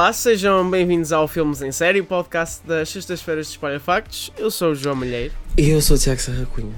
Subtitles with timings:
[0.00, 4.32] Olá, sejam bem-vindos ao Filmes em Série, o podcast das sextas-feiras de Espalha Factos.
[4.38, 5.34] Eu sou o João Malheiro.
[5.58, 6.74] E eu sou o Tiago Serra Cunha.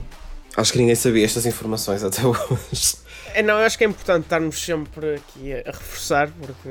[0.56, 2.96] Acho que ninguém sabia estas informações até hoje.
[3.32, 6.70] É, não, eu acho que é importante estarmos sempre aqui a, a reforçar, porque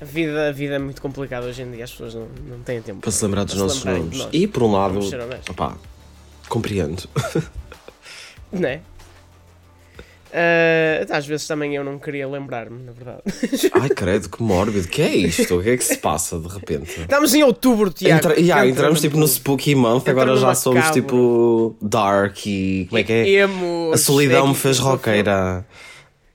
[0.00, 2.80] a vida, a vida é muito complicada hoje em dia, as pessoas não, não têm
[2.80, 4.26] tempo Para se lembrar dos nossos nomes.
[4.32, 5.00] E por um lado,
[5.50, 5.76] opá,
[6.48, 7.06] compreendo.
[8.50, 8.80] Não é?
[10.32, 13.22] Ah, às vezes também eu não queria lembrar-me, na verdade.
[13.72, 14.86] Ai, credo, que mórbido.
[14.88, 15.58] Que é isto?
[15.58, 17.00] O que é que se passa de repente?
[17.00, 18.16] Estamos em outubro, Tiago.
[18.16, 22.86] Entra, yeah, Entra entramos tipo no Spooky Month, Entra agora já somos tipo dark e.
[22.88, 23.28] Como é que é?
[23.28, 24.88] Emo, A solidão me shake, fez tudo.
[24.88, 25.66] roqueira.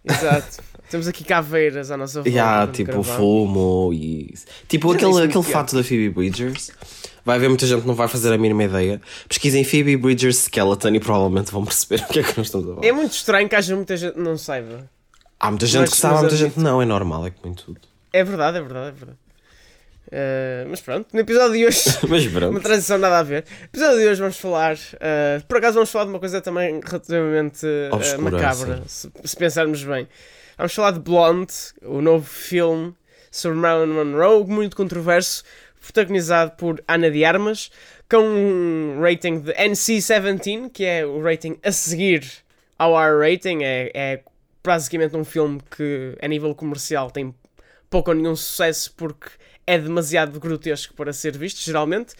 [0.04, 0.64] Exato.
[0.89, 2.30] Temos aqui caveiras à nossa volta.
[2.30, 4.34] Yeah, tipo fumo e.
[4.67, 5.54] Tipo aquele, aquele que é.
[5.54, 6.72] fato da Phoebe Bridgers.
[7.26, 9.02] Vai haver muita gente que não vai fazer a mínima ideia.
[9.30, 12.76] Pesquisem Phoebe Bridgers Skeleton e provavelmente vão perceber o que é que nós estamos a
[12.76, 12.86] falar.
[12.86, 14.90] É muito estranho que haja muita gente que não saiba.
[15.40, 17.54] Há muita gente Mas- que sabe, há muita gente que não, é normal, é como
[17.54, 17.80] em tudo.
[18.12, 19.18] É verdade, é verdade, é verdade.
[20.08, 22.60] Uh, mas pronto, no episódio de hoje, Mas uma pronto.
[22.62, 23.46] transição nada a ver.
[23.62, 26.80] No episódio de hoje vamos falar, uh, por acaso vamos falar de uma coisa também
[26.86, 30.08] relativamente uh, Obscura, macabra, se, se pensarmos bem.
[30.58, 32.94] Vamos falar de Blonde, o novo filme
[33.32, 35.44] sobre Marilyn Monroe, muito controverso,
[35.84, 37.70] protagonizado por Ana de Armas,
[38.09, 42.26] com um rating de NC-17, que é o rating a seguir
[42.80, 44.23] ao R-rating, é, é
[44.64, 47.36] basicamente um filme que a nível comercial tem
[47.89, 49.30] pouco ou nenhum sucesso porque
[49.67, 52.16] é demasiado grotesco para ser visto, geralmente.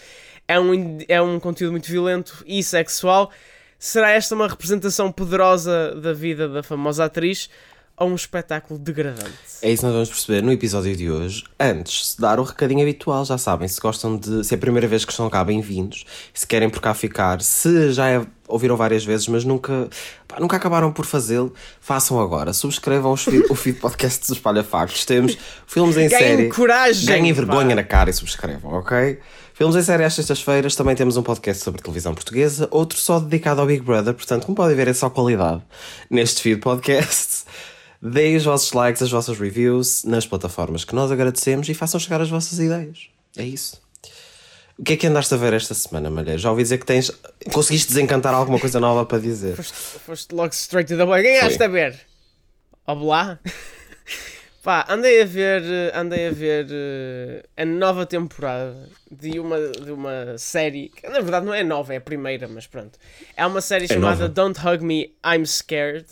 [0.46, 3.32] É um, é um conteúdo muito violento e sexual.
[3.80, 7.50] Será esta uma representação poderosa da vida da famosa atriz
[7.98, 9.30] ou um espetáculo degradante?
[9.62, 11.44] É isso que nós vamos perceber no episódio de hoje.
[11.60, 14.44] Antes, de dar o recadinho habitual, já sabem, se gostam de.
[14.44, 16.04] Se é a primeira vez que estão cá, bem-vindos.
[16.34, 19.88] Se querem por cá ficar, se já é- ouviram várias vezes, mas nunca,
[20.28, 22.52] pá, nunca acabaram por fazê-lo, façam agora.
[22.52, 25.06] Subscrevam os feed- o feed podcast dos Espalha Factos.
[25.06, 26.50] Temos filmes em Ganhem série.
[26.50, 27.42] coragem, Ganhem pá.
[27.42, 29.20] vergonha na cara e subscrevam, ok?
[29.54, 30.76] Filmes em série às sextas-feiras.
[30.76, 34.14] Também temos um podcast sobre televisão portuguesa, outro só dedicado ao Big Brother.
[34.16, 35.62] Portanto, como podem ver, é só qualidade
[36.10, 37.44] neste feed podcast.
[38.06, 42.20] Deem os vossos likes, as vossas reviews nas plataformas que nós agradecemos e façam chegar
[42.20, 43.08] as vossas ideias.
[43.38, 43.82] É isso.
[44.78, 46.38] O que é que andaste a ver esta semana, Malheiro?
[46.38, 47.10] Já ouvi dizer que tens.
[47.54, 49.56] Conseguiste desencantar alguma coisa nova para dizer.
[49.56, 51.24] Foste, foste logo straight to the point.
[51.24, 51.66] Quem Foi.
[51.66, 52.00] a ver?
[52.86, 53.40] Olá?
[54.62, 55.64] Pá, andei a ver,
[55.96, 61.46] andei a ver eh, a nova temporada de uma, de uma série, que na verdade
[61.46, 63.00] não é nova, é a primeira, mas pronto.
[63.38, 64.30] É uma série chamada nova.
[64.30, 66.08] Don't Hug Me, I'm Scared.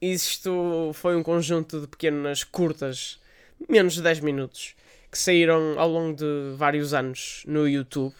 [0.00, 3.20] Isto foi um conjunto de pequenas curtas,
[3.68, 4.74] menos de 10 minutos,
[5.10, 8.14] que saíram ao longo de vários anos no YouTube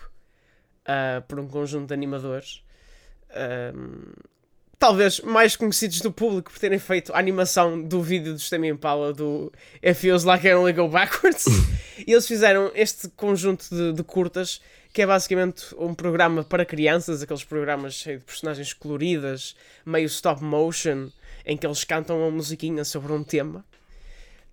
[0.84, 2.62] ah, por um conjunto de animadores.
[3.30, 4.12] Ahm,
[4.78, 9.12] talvez mais conhecidos do público por terem feito a animação do vídeo do Tame Impala
[9.12, 9.52] do
[9.84, 11.44] It Feels Like I Only Go Backwards.
[12.06, 14.60] e eles fizeram este conjunto de, de curtas
[14.92, 19.54] que é basicamente um programa para crianças, aqueles programas cheios de personagens coloridas,
[19.86, 21.10] meio stop motion,
[21.44, 23.64] em que eles cantam uma musiquinha sobre um tema.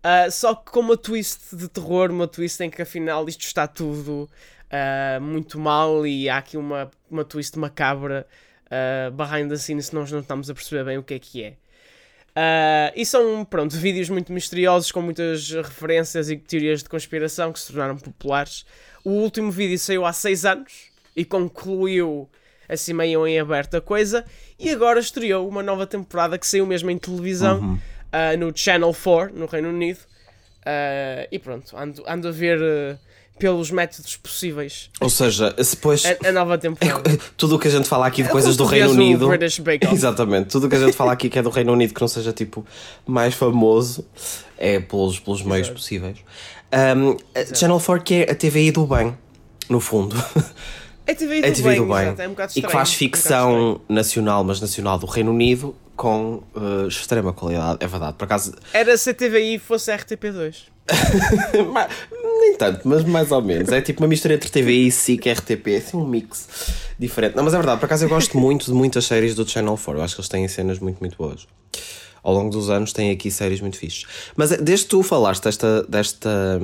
[0.04, 3.68] Ah, só que com uma twist de terror, uma twist em que afinal isto está
[3.68, 4.30] tudo
[4.70, 8.28] ah, muito mal e há aqui uma, uma twist macabra
[8.68, 11.44] uh, behind the scenes se nós não estamos a perceber bem o que é que
[11.44, 11.54] é.
[12.36, 17.60] Ah, e são, pronto, vídeos muito misteriosos com muitas referências e teorias de conspiração que
[17.60, 18.66] se tornaram populares.
[19.04, 22.30] O último vídeo saiu há 6 anos e concluiu
[22.70, 24.26] assim meio em aberto a coisa.
[24.60, 27.80] E agora estreou uma nova temporada que saiu mesmo em televisão
[28.12, 30.00] ah, no Channel 4, no Reino Unido.
[30.66, 32.98] Ah, e pronto, ando, ando a ver ah,
[33.40, 36.04] pelos métodos possíveis Ou seja, se depois.
[36.06, 37.18] a, a nova temporada.
[37.38, 39.28] Tudo o que a gente fala aqui de É coisas do Reino Unido.
[39.28, 39.94] British Bake Off.
[39.96, 42.08] Exatamente, tudo o que a gente fala aqui que é do Reino Unido que não
[42.08, 42.66] seja tipo
[43.06, 44.06] mais famoso
[44.58, 46.18] é pelos, pelos meios possíveis.
[46.74, 47.16] Um,
[47.56, 49.16] Channel 4 que é a TVI do bem,
[49.70, 50.16] no fundo.
[51.08, 52.04] É TV do a TV bem, do bem.
[52.04, 55.06] exato, é um bocado e que estranho, faz um bocado ficção nacional, mas nacional do
[55.06, 57.78] Reino Unido com uh, extrema qualidade.
[57.82, 58.50] É verdade, por acaso.
[58.52, 58.68] estranho.
[58.74, 60.56] Era se a TVI fosse a RTP2.
[61.72, 61.88] ma-
[62.40, 63.70] nem tanto, mas mais ou menos.
[63.72, 66.48] É tipo uma mistura entre TVI, SIC e RTP, assim um mix
[67.00, 67.36] diferente.
[67.36, 69.94] Não, mas é verdade, por acaso eu gosto muito de muitas séries do Channel 4.
[70.00, 71.48] Eu acho que eles têm cenas muito, muito boas.
[72.24, 74.06] Ao longo dos anos têm aqui séries muito fixes.
[74.36, 76.60] Mas eh, desde que tu falaste desta, desta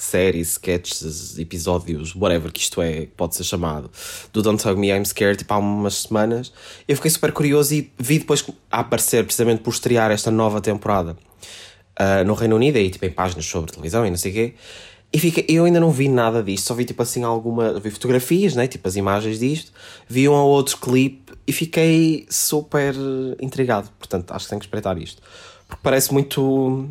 [0.00, 3.90] hum, série, sketches, episódios, whatever que isto é, pode ser chamado,
[4.32, 6.52] do Don't Hug Me, I'm Scared, tipo há umas semanas,
[6.88, 11.16] eu fiquei super curioso e vi depois a aparecer, precisamente por estrear esta nova temporada
[11.96, 14.54] ah, no Reino Unido, aí tipo em páginas sobre televisão e não sei o quê.
[15.12, 17.78] E fica, eu ainda não vi nada disto, só vi tipo assim alguma.
[17.80, 18.68] Vi fotografias, né?
[18.68, 19.72] Tipo as imagens disto,
[20.08, 22.94] vi um ou outro clipe e fiquei super
[23.40, 23.90] intrigado.
[23.98, 25.20] Portanto, acho que tenho que espreitar isto.
[25.66, 26.88] Porque parece muito.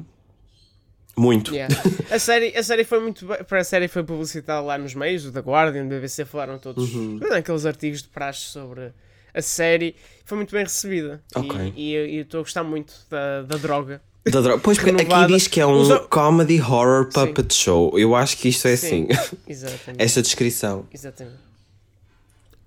[1.19, 1.54] Muito.
[1.54, 1.74] Yeah.
[2.10, 5.31] A, série, a série foi muito para a série foi publicitada lá nos meios, o
[5.31, 7.19] The Guardian, o BBC falaram todos Uhum.
[7.33, 8.92] aqueles artigos de praxe sobre
[9.33, 9.95] a série,
[10.25, 11.21] foi muito bem recebida.
[11.36, 11.74] E- Ok.
[11.75, 14.01] E e eu estou a gostar muito da, da droga.
[14.31, 17.98] Da dro- Pois, porque aqui diz que é um Usa- comedy horror puppet show.
[17.98, 19.07] Eu acho que isto é assim.
[19.12, 19.38] Sim.
[19.48, 19.95] Exatamente.
[20.04, 20.86] Esta descrição.
[20.94, 21.48] Exatamente.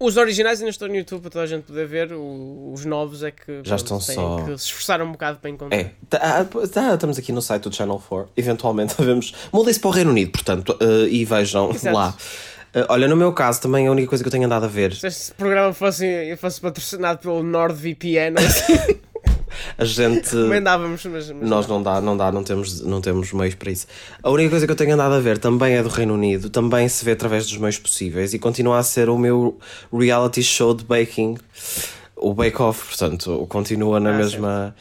[0.04, 3.22] Os originais ainda estão no YouTube para toda a gente poder ver, o- os novos
[3.22, 5.76] é que Já pronto, estão só- que se esforçar um bocado para encontrar.
[5.78, 5.92] É.
[6.10, 8.30] Tá, ah, tá, estamos aqui no site do Channel 4.
[8.36, 9.32] Eventualmente vemos.
[9.52, 11.96] Mudem-se para o Reino Unido, portanto, eh, e vejam Exato.
[11.96, 12.14] lá.
[12.74, 14.94] Eh, olha, no meu caso, também a única coisa que eu tenho andado a ver,
[14.94, 18.72] Se este programa fosse, fosse patrocinado pelo NordVPN, assim,
[19.78, 20.34] a gente.
[20.34, 23.86] recomendávamos, mas, mas Nós não dá, não dá, não temos, não temos meios para isso.
[24.22, 26.88] A única coisa que eu tenho andado a ver também é do Reino Unido, também
[26.88, 29.58] se vê através dos meios possíveis e continua a ser o meu
[29.92, 31.36] reality show de baking,
[32.16, 34.76] o Bake Off, portanto, continua na Ah, mesma.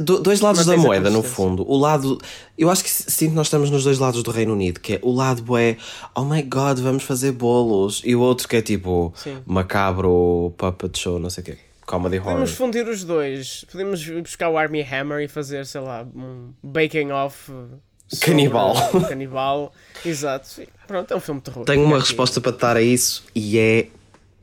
[0.00, 1.62] Do- dois lados da Mantens a moeda, no fundo.
[1.70, 2.18] O lado.
[2.56, 4.98] Eu acho que sinto que nós estamos nos dois lados do Reino Unido, que é
[5.02, 5.76] o lado é
[6.14, 9.36] oh my god, vamos fazer bolos, e o outro que é tipo Sim.
[9.46, 11.58] macabro, puppet show, não sei o quê.
[11.88, 12.32] Comedy horror.
[12.32, 13.64] Podemos fundir os dois.
[13.72, 17.50] Podemos buscar o Army Hammer e fazer, sei lá, um baking off.
[17.50, 17.80] uh,
[18.20, 18.74] Canibal.
[18.94, 19.72] um Canibal.
[20.04, 20.62] Exato.
[20.86, 21.64] Pronto, é um filme de terror.
[21.64, 22.08] Tenho uma Aqui.
[22.08, 23.88] resposta para te dar a isso e é.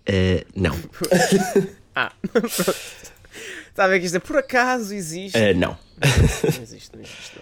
[0.07, 0.75] eh, não.
[1.97, 2.47] Ah, pronto.
[3.69, 5.37] Está a ver que isto é por acaso existe.
[5.37, 5.77] Eh, não.
[6.01, 7.39] Não existe, não existe.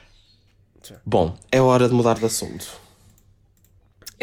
[0.92, 0.98] não.
[1.04, 2.68] Bom, é hora de mudar de assunto.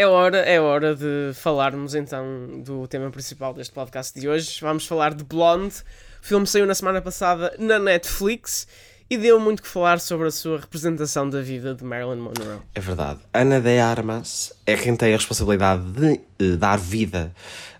[0.00, 4.58] É hora, é hora de falarmos então do tema principal deste podcast de hoje.
[4.62, 5.74] Vamos falar de Blonde.
[6.22, 8.66] O filme saiu na semana passada na Netflix
[9.10, 12.60] e deu muito que falar sobre a sua representação da vida de Marilyn Monroe.
[12.74, 13.20] É verdade.
[13.34, 17.30] Ana de Armas é quem tem a responsabilidade de eh, dar vida,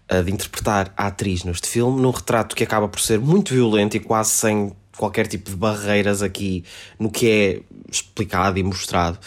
[0.06, 3.96] eh, de interpretar a atriz neste filme, num retrato que acaba por ser muito violento
[3.96, 6.62] e quase sem qualquer tipo de barreiras aqui
[6.98, 7.60] no que é
[7.90, 9.18] explicado e mostrado.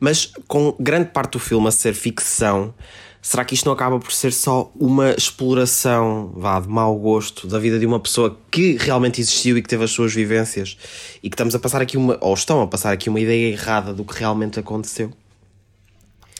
[0.00, 2.74] Mas com grande parte do filme a ser ficção,
[3.22, 7.60] será que isto não acaba por ser só uma exploração, vá, de mau gosto da
[7.60, 10.76] vida de uma pessoa que realmente existiu e que teve as suas vivências
[11.22, 13.94] e que estamos a passar aqui uma, ou estão a passar aqui uma ideia errada
[13.94, 15.12] do que realmente aconteceu?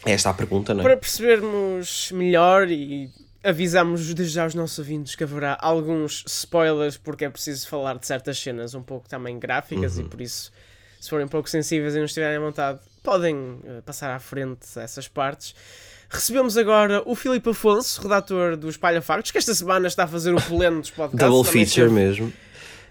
[0.04, 0.82] É esta a pergunta, não é?
[0.82, 3.08] Para percebermos melhor e
[3.42, 8.06] avisamos desde já aos nossos ouvintes que haverá alguns spoilers porque é preciso falar de
[8.06, 10.04] certas cenas um pouco também gráficas Uhum.
[10.04, 10.52] e por isso,
[11.00, 14.66] se forem um pouco sensíveis e não estiverem à vontade, podem eh, passar à frente
[14.78, 15.54] essas partes.
[16.10, 20.34] Recebemos agora o Filipe Afonso, redator do Espalha Factos, que esta semana está a fazer
[20.34, 21.28] o pleno dos podcasts.
[21.30, 22.32] Double feature mesmo.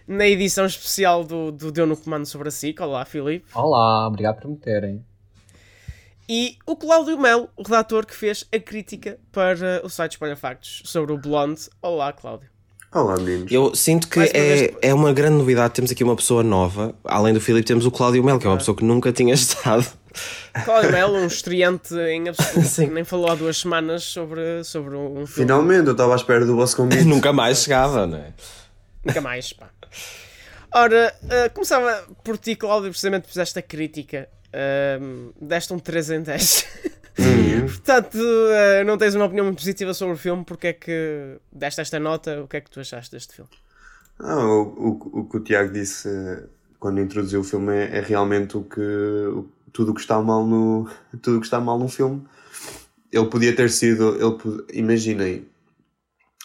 [0.08, 2.80] Na edição especial do, do Deu no Comando sobre a SIC.
[2.82, 3.46] Olá, Filipe.
[3.54, 5.06] Olá, obrigado por me terem.
[6.32, 10.84] E o Cláudio Melo, o redator que fez a crítica para o site Espalha Factos
[10.86, 11.62] sobre o Blonde.
[11.82, 12.48] Olá, Cláudio.
[12.94, 13.52] Olá, meninos.
[13.52, 15.74] Eu sinto que Mais uma é, vez- é uma grande novidade.
[15.74, 16.94] Temos aqui uma pessoa nova.
[17.04, 19.86] Além do Filipe, temos o Cláudio Melo, que é uma pessoa que nunca tinha estado.
[20.66, 22.88] Cláudio Melo, um estreante em absoluto, Sim.
[22.90, 25.28] que nem falou há duas semanas sobre, sobre um filme.
[25.28, 27.06] Finalmente, eu estava à espera do vosso convite.
[27.10, 28.34] nunca mais chegava, não é?
[29.04, 29.68] Nunca mais, pá.
[30.76, 34.30] Ora, ah, começava por ti, Cláudio, precisamente por esta crítica.
[34.54, 36.66] Ahm, deste um 3 em 10.
[37.68, 41.82] Portanto, ah, não tens uma opinião muito positiva sobre o filme, porque é que deste
[41.82, 42.42] esta nota?
[42.44, 43.52] O que é que tu achaste deste filme?
[44.20, 46.44] Ah, o, o, o que o Tiago disse eh,
[46.80, 50.46] quando introduziu o filme é, é realmente o que o- tudo o que está mal
[50.46, 50.90] no
[51.22, 52.26] tudo que está mal no filme.
[53.12, 55.46] Ele podia ter sido, ele imaginem,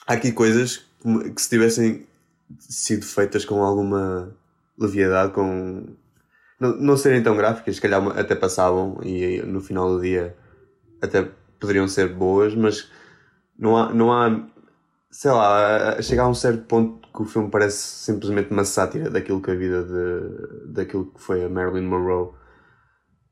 [0.07, 2.07] há aqui coisas que, que se tivessem
[2.59, 4.35] sido feitas com alguma
[4.79, 5.87] leviandade, com
[6.61, 10.37] não, não serem tão gráficas, se calhar até passavam e no final do dia
[11.03, 11.29] até
[11.61, 12.91] poderiam ser boas, mas
[13.59, 14.47] não há, não há
[15.11, 19.41] sei lá, chega a um certo ponto que o filme parece simplesmente uma sátira daquilo
[19.41, 22.33] que a vida de, daquilo que foi a Marilyn Monroe.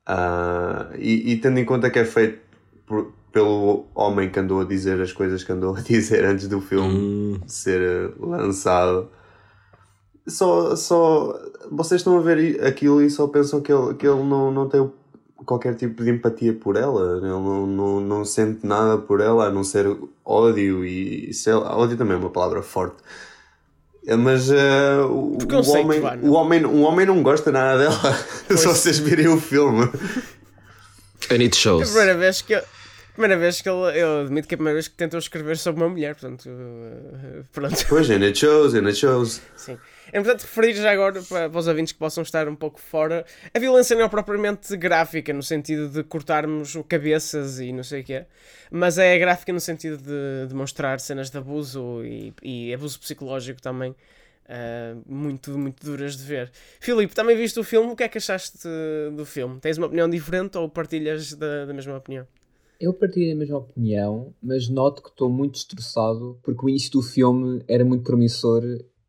[0.06, 2.40] Ah, e, e tendo em conta que é feito
[2.86, 6.60] por- pelo homem que andou a dizer as coisas que andou a dizer antes do
[6.60, 9.10] filme ser eh, lançado,
[10.26, 11.38] só, só
[11.70, 14.90] vocês estão a ver aquilo e só pensam que ele, que ele não, não tem
[15.44, 19.50] qualquer tipo de empatia por ela, ele não, não, não sente nada por ela a
[19.50, 19.86] não ser
[20.24, 22.96] ódio e sei lá, ódio também é uma palavra forte.
[24.06, 26.30] É, Mas eh, o, o, homem, vá, não?
[26.30, 28.14] o, homem, o homem não gosta nada dela.
[28.56, 29.84] Se vocês virem o filme.
[31.30, 31.90] And it É a shows.
[31.90, 32.62] primeira vez que eu,
[33.12, 35.82] primeira vez que ele, eu admito que é a primeira vez que tentou escrever sobre
[35.84, 39.40] uma mulher, portanto, uh, pronto, Pois, and it shows, and it shows.
[39.56, 39.78] sim.
[40.10, 43.24] É importante referir já agora para, para os ouvintes que possam estar um pouco fora,
[43.52, 48.04] a violência não é propriamente gráfica, no sentido de cortarmos cabeças e não sei o
[48.04, 48.24] quê,
[48.70, 53.94] mas é gráfica no sentido de demonstrar cenas de abuso e, e abuso psicológico também
[54.42, 56.50] Uh, muito, muito duras de ver.
[56.80, 57.92] Filipe, também viste o filme?
[57.92, 58.68] O que é que achaste
[59.14, 59.58] do filme?
[59.60, 62.26] Tens uma opinião diferente ou partilhas da, da mesma opinião?
[62.78, 67.00] Eu partilho da mesma opinião, mas noto que estou muito destroçado porque o início do
[67.00, 68.62] filme era muito promissor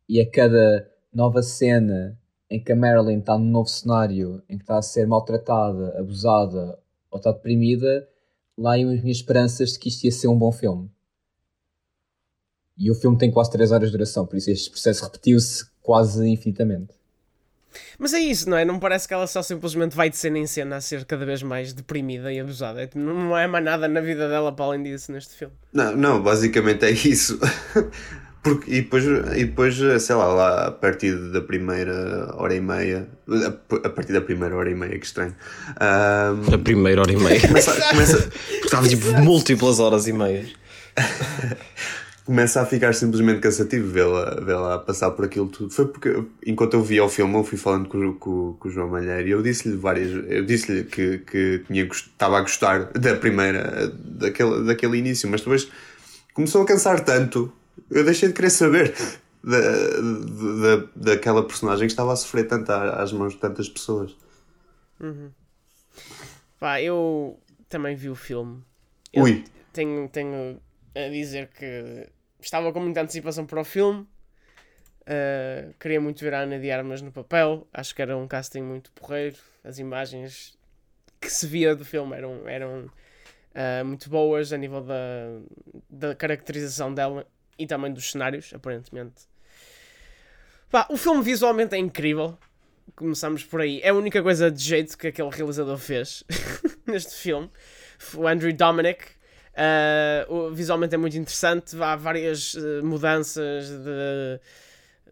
[0.08, 2.18] e a cada nova cena
[2.50, 6.78] em que a Marilyn está num novo cenário em que está a ser maltratada, abusada
[7.10, 8.08] ou está deprimida,
[8.56, 10.90] lá iam as minhas esperanças de que isto ia ser um bom filme.
[12.76, 16.28] E o filme tem quase 3 horas de duração, por isso este processo repetiu-se quase
[16.28, 16.92] infinitamente.
[17.98, 18.64] Mas é isso, não é?
[18.64, 21.42] Não parece que ela só simplesmente vai de cena em cena a ser cada vez
[21.42, 22.82] mais deprimida e abusada.
[22.82, 25.54] É, não é mais nada na vida dela para além disso neste filme.
[25.72, 27.38] Não, não basicamente é isso.
[28.44, 33.08] Porque, e, depois, e depois, sei lá, lá, a partir da primeira hora e meia,
[33.82, 35.34] a partir da primeira hora e meia, que estranho.
[35.80, 37.40] Um, a primeira hora e meia.
[37.40, 38.30] Começa, começa,
[38.62, 40.50] estava tipo múltiplas horas e meias.
[42.24, 45.72] começa a ficar simplesmente cansativo vê-la vê -la passar por aquilo tudo.
[45.72, 48.88] Foi porque, enquanto eu via o filme, eu fui falando com, com, com o João
[48.88, 50.10] Malheiro e eu disse-lhe várias.
[50.28, 55.68] Eu disse-lhe que, que tinha, estava a gostar da primeira, daquele, daquele início, mas depois
[56.32, 57.52] começou a cansar tanto,
[57.90, 58.94] eu deixei de querer saber
[59.42, 64.16] da, da, daquela personagem que estava a sofrer tanto às mãos de tantas pessoas.
[65.00, 65.30] Uhum.
[66.58, 67.38] Pá, eu
[67.68, 68.62] também vi o filme.
[69.12, 69.44] Eu Ui.
[69.72, 70.60] Tenho, tenho
[70.94, 72.08] a dizer que
[72.40, 74.06] estava com muita antecipação para o filme.
[75.02, 77.66] Uh, queria muito ver a Ana de Armas no papel.
[77.72, 79.36] Acho que era um casting muito porreiro.
[79.62, 80.56] As imagens
[81.20, 85.40] que se via do filme eram, eram uh, muito boas a nível da,
[85.90, 87.26] da caracterização dela
[87.58, 89.22] e também dos cenários, aparentemente.
[90.70, 92.38] Pá, o filme visualmente é incrível.
[92.96, 93.80] Começamos por aí.
[93.82, 96.24] É a única coisa de jeito que aquele realizador fez
[96.86, 97.50] neste filme.
[98.14, 99.14] O Andrew Dominic
[99.54, 104.40] Uh, visualmente é muito interessante, há várias uh, mudanças de,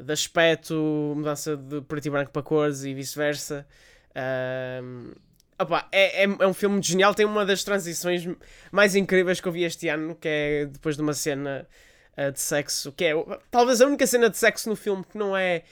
[0.04, 0.74] de aspecto,
[1.16, 3.64] mudança de preto e branco para cores e vice-versa.
[4.10, 5.14] Uh,
[5.92, 8.28] é, é, é, um filme genial, tem uma das transições
[8.72, 11.68] mais incríveis que eu vi este ano, que é depois de uma cena
[12.32, 13.14] de sexo, que é
[13.50, 15.62] talvez a única cena de sexo no filme que não é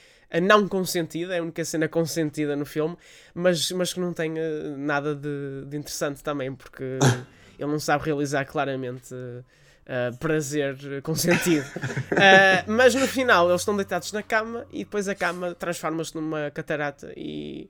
[0.41, 2.97] não consentida, é a única cena consentida no filme,
[3.33, 4.33] mas, mas que não tem
[4.77, 6.83] nada de, de interessante também, porque
[7.59, 11.65] ele não sabe realizar claramente uh, prazer consentido.
[11.65, 16.49] uh, mas no final eles estão deitados na cama e depois a cama transforma-se numa
[16.51, 17.69] catarata e.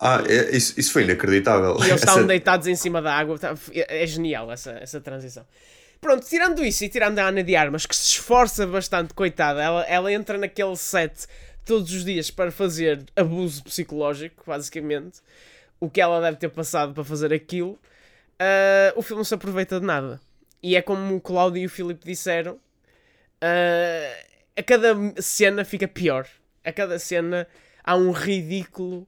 [0.00, 1.76] Ah, é, isso, isso foi inacreditável.
[1.80, 3.36] E eles estavam deitados em cima da água.
[3.36, 5.44] Tá, é, é genial essa, essa transição.
[6.00, 9.84] Pronto, tirando isso e tirando a Ana de Armas, que se esforça bastante, coitada, ela,
[9.84, 11.26] ela entra naquele set
[11.64, 15.20] todos os dias para fazer abuso psicológico, basicamente.
[15.80, 17.78] O que ela deve ter passado para fazer aquilo
[18.38, 20.20] uh, o filme não se aproveita de nada.
[20.62, 24.26] E é como o Cláudio e o Filipe disseram: uh,
[24.56, 26.26] a cada cena fica pior.
[26.64, 27.46] A cada cena
[27.82, 29.06] há um ridículo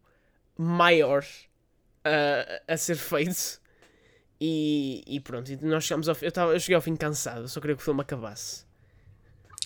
[0.57, 3.61] maior uh, a ser feito.
[4.41, 6.27] E, e pronto, e nós chegamos ao fim.
[6.27, 8.65] Eu, tava, eu cheguei ao fim cansado, só queria que o filme acabasse.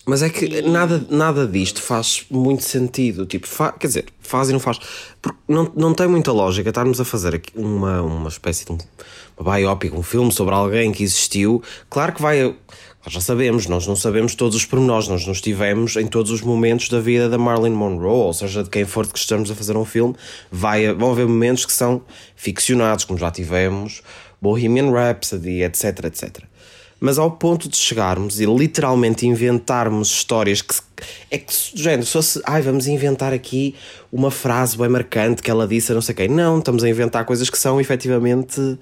[0.05, 0.61] Mas é que e...
[0.61, 3.25] nada, nada disto faz muito sentido.
[3.25, 3.71] Tipo, fa...
[3.71, 4.79] quer dizer, faz e não faz.
[5.21, 8.77] Porque não, não tem muita lógica estarmos a fazer aqui uma, uma espécie de um,
[9.37, 11.63] uma biopic, um filme sobre alguém que existiu.
[11.89, 12.55] Claro que vai.
[13.03, 16.41] Nós já sabemos, nós não sabemos todos os pormenores, nós não estivemos em todos os
[16.41, 19.77] momentos da vida da Marilyn Monroe, ou seja, de quem for que estamos a fazer
[19.77, 20.15] um filme,
[20.51, 22.01] vai, vão haver momentos que são
[22.35, 24.01] ficcionados, como já tivemos,
[24.45, 26.45] Bohemian Rhapsody, etc, etc
[26.99, 30.73] mas ao ponto de chegarmos e literalmente inventarmos histórias que
[31.29, 33.75] é que do género, se fosse, ai, vamos inventar aqui
[34.11, 36.29] uma frase bem marcante que ela disse a não sei quem.
[36.29, 38.79] Não, estamos a inventar coisas que são efetivamente uh,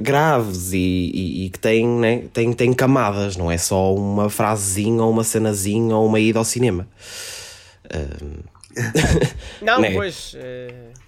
[0.00, 5.02] graves e, e, e, que têm, né, têm, têm camadas, não é só uma frasezinha
[5.02, 6.86] ou uma cenazinha ou uma ida ao cinema.
[7.86, 8.42] Uh,
[9.62, 9.92] não, né?
[9.92, 10.34] pois.
[10.34, 11.07] Uh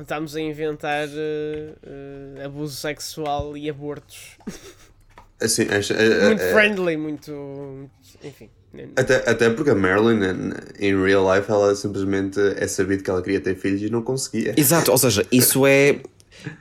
[0.00, 4.38] Estamos a inventar uh, uh, abuso sexual e abortos.
[5.40, 5.66] Assim,
[6.26, 7.90] muito friendly, muito.
[8.22, 8.48] Enfim.
[8.96, 13.40] Até, até porque a Marilyn, em real life, ela simplesmente é sabido que ela queria
[13.40, 14.54] ter filhos e não conseguia.
[14.56, 16.00] Exato, ou seja, isso é.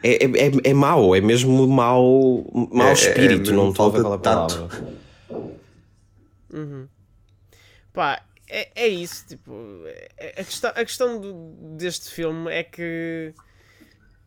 [0.03, 3.99] É, é, é mau, é mesmo mau, mau é, espírito, é, não estou a ver
[3.99, 4.69] aquela palavra.
[6.53, 6.87] Uhum.
[7.91, 8.21] Pá,
[8.55, 9.51] é, é isso, tipo,
[10.17, 13.33] é, a questão, a questão do, deste filme é que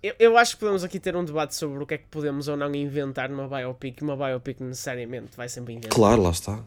[0.03, 2.49] eu, eu acho que podemos aqui ter um debate sobre o que é que podemos
[2.49, 4.03] ou não inventar numa biopic.
[4.03, 5.97] Uma biopic necessariamente vai sempre inventar.
[5.97, 6.63] Claro, lá está.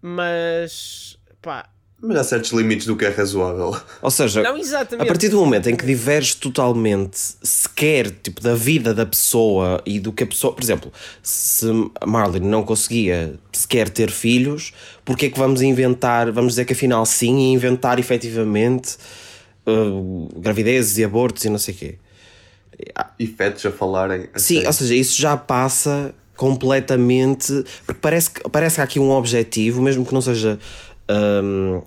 [0.00, 1.68] Mas, pá,
[2.04, 3.76] Mas há certos limites do que é razoável.
[4.02, 4.56] Ou seja, Não,
[4.98, 10.00] a partir do momento em que diverges totalmente sequer tipo, da vida da pessoa e
[10.00, 10.52] do que a pessoa.
[10.52, 10.92] Por exemplo,
[11.22, 11.66] se
[12.04, 14.72] Marlene não conseguia sequer ter filhos,
[15.04, 18.96] porque é que vamos inventar, vamos dizer que afinal sim, e inventar efetivamente
[19.64, 21.94] uh, gravidezes e abortos e não sei o quê.
[23.16, 24.28] E fetos a falarem.
[24.34, 27.64] a Sim, ou seja, isso já passa completamente.
[27.86, 30.58] Porque parece que, parece que há aqui um objetivo, mesmo que não seja
[31.42, 31.82] hum,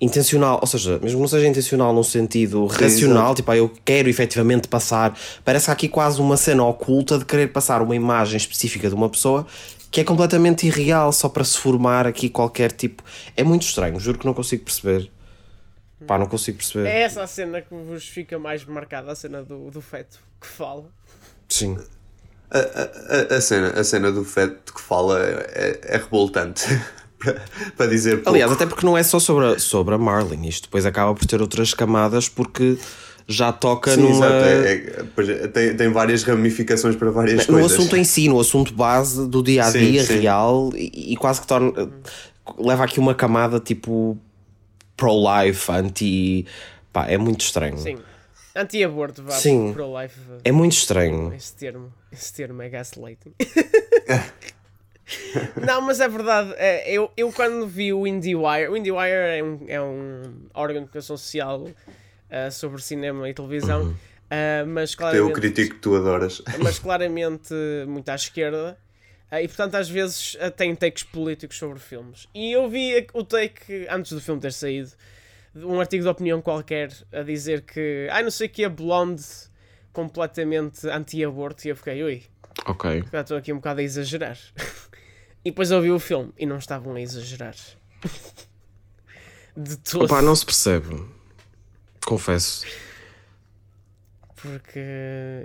[0.00, 4.08] intencional, ou seja, mesmo que não seja intencional num sentido racional, tipo, ah, eu quero
[4.08, 5.18] efetivamente passar.
[5.44, 8.94] Parece que há aqui quase uma cena oculta de querer passar uma imagem específica de
[8.94, 9.46] uma pessoa
[9.90, 13.02] que é completamente irreal, só para se formar aqui qualquer tipo.
[13.36, 15.10] É muito estranho, juro que não consigo perceber.
[16.06, 16.86] Pá, não consigo perceber.
[16.88, 20.46] É essa a cena que vos fica mais marcada, a cena do, do feto que
[20.46, 20.84] fala.
[21.48, 21.78] Sim.
[22.50, 26.66] A, a, a cena, a cena do feto que fala é, é revoltante.
[27.76, 28.30] para, dizer pouco.
[28.30, 31.24] Aliás, até porque não é só sobre a, sobre a Marlene, isto depois acaba por
[31.26, 32.78] ter outras camadas porque
[33.28, 34.26] já toca Sim, numa.
[34.26, 37.72] exato, é- é- é, tem, tem várias ramificações para várias no coisas.
[37.72, 40.20] assunto em si, no assunto base do dia a dia Sim, sim.
[40.20, 41.72] real e, e quase que torna.
[42.58, 44.16] leva aqui uma camada tipo
[44.96, 46.46] pro-life, anti.
[46.92, 47.76] pá, é muito estranho.
[47.78, 47.96] Sim.
[48.54, 49.72] Anti-aborto, vá, Sim.
[49.74, 50.18] pro-life.
[50.42, 51.30] É muito estranho.
[51.34, 53.34] Esse termo, esse termo é gaslighting.
[55.64, 56.52] Não, mas é verdade.
[56.56, 60.22] é, Eu, eu quando vi o IndieWire, o IndieWire é um, é um
[60.54, 61.68] órgão de comunicação social
[62.30, 63.96] ah, sobre cinema e televisão,
[64.30, 66.42] ah, mas Tem o claramente, crítico que tu adoras.
[66.62, 67.54] mas claramente
[67.86, 68.76] muito à esquerda.
[69.30, 72.26] Ah, e portanto, às vezes ah, tem takes políticos sobre filmes.
[72.34, 74.90] E eu vi o take antes do filme ter saído,
[75.54, 79.22] um artigo de opinião qualquer a dizer que, ai, não sei o que é Blonde
[79.92, 81.66] completamente anti-aborto.
[81.66, 82.22] E eu fiquei, ui,
[82.66, 83.04] Ok.
[83.12, 84.36] já estou aqui um bocado a exagerar.
[85.46, 87.54] e depois ouvi o filme e não estavam a exagerar.
[89.56, 90.04] De todo.
[90.04, 91.02] Opa, não se percebe.
[92.04, 92.66] Confesso.
[94.34, 94.80] Porque,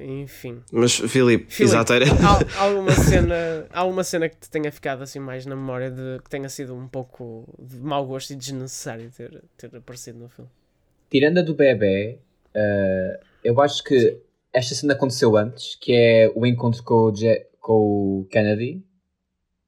[0.05, 0.61] enfim.
[0.71, 2.05] Mas, Filipe, Filipe, exato, era.
[2.05, 3.35] há, há alguma cena,
[3.71, 6.75] há alguma cena que te tenha ficado assim mais na memória de que tenha sido
[6.75, 10.49] um pouco de mau gosto e desnecessário ter, ter aparecido no filme?
[11.09, 12.19] Tirando a do bebê,
[12.53, 14.17] eh, eu acho que
[14.53, 18.83] esta cena aconteceu antes, que é o encontro com o, Je- com o Kennedy,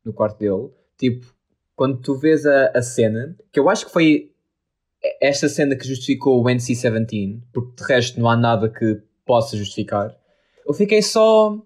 [0.05, 0.69] no quarto dele.
[0.97, 1.25] Tipo,
[1.75, 4.31] quando tu vês a, a cena, que eu acho que foi
[5.21, 10.15] esta cena que justificou o NC-17, porque de resto não há nada que possa justificar.
[10.65, 11.57] Eu fiquei só...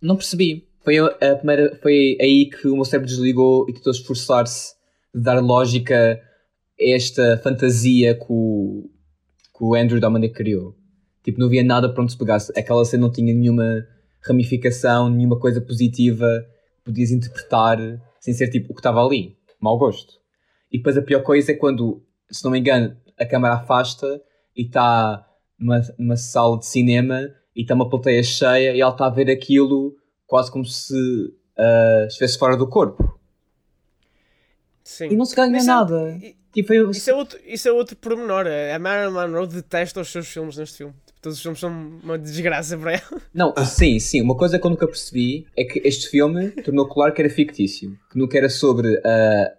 [0.00, 0.66] Não percebi.
[0.82, 4.74] Foi a primeira, foi aí que o meu cérebro desligou e tentou esforçar-se
[5.14, 6.20] de dar lógica
[6.80, 8.90] a esta fantasia que o,
[9.56, 10.74] que o Andrew Dominic criou.
[11.22, 12.50] Tipo, não havia nada para onde se pegasse.
[12.58, 13.86] Aquela cena não tinha nenhuma
[14.22, 16.26] ramificação, nenhuma coisa positiva
[16.90, 17.78] podias interpretar
[18.20, 19.36] sem ser tipo o que estava ali.
[19.60, 20.14] Mau gosto.
[20.70, 24.22] E depois a pior coisa é quando, se não me engano, a câmera afasta
[24.56, 25.26] e está
[25.58, 29.30] numa, numa sala de cinema e está uma plateia cheia e ela está a ver
[29.30, 30.94] aquilo quase como se
[31.58, 33.18] ah, estivesse fora do corpo.
[34.84, 35.08] Sim.
[35.10, 36.10] E não se ganha Isso é- nada.
[36.22, 38.44] i- Tipo, eu- Isso é, outro, isso é outro pormenor.
[38.74, 40.94] A Marilyn Monroe detesta os seus filmes neste filme.
[41.20, 41.70] Todos os filmes são
[42.02, 43.22] uma desgraça para ela.
[43.32, 44.22] Não, sim, sim.
[44.22, 47.98] Uma coisa que eu nunca percebi é que este filme tornou claro que era fictício.
[48.10, 49.00] Que nunca era sobre.
[49.04, 49.52] ah,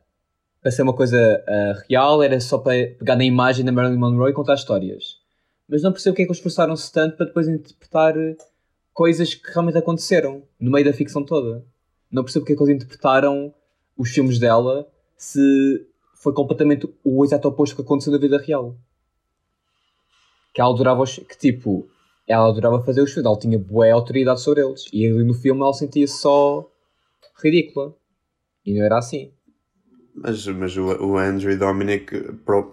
[0.61, 4.31] para ser uma coisa ah, real, era só para pegar na imagem da Marilyn Monroe
[4.31, 5.19] e contar histórias.
[5.67, 8.35] Mas não percebo porque é que eles esforçaram-se tanto para depois interpretar eh,
[8.93, 11.63] coisas que realmente aconteceram no meio da ficção toda.
[12.11, 13.53] Não percebo porque é que eles interpretaram
[13.97, 18.75] os filmes dela se foi completamente o exato oposto que aconteceu na vida real.
[20.53, 21.87] Que ela adorava os, que tipo,
[22.27, 24.85] ela adorava fazer os filmes, ela tinha boa autoridade sobre eles.
[24.91, 26.69] E ali no filme ela sentia-se só
[27.41, 27.93] ridícula.
[28.65, 29.31] E não era assim.
[30.13, 32.13] Mas, mas o, o Andrew Dominic,